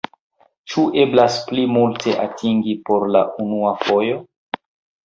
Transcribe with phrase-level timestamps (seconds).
[0.71, 4.23] Ĉu eblas pli multe atingi por la unua fojo?